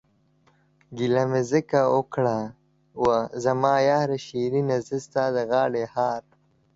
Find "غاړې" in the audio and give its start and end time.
5.49-5.83